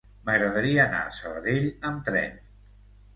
[0.27, 2.41] M'agradaria anar a Sabadell amb tren.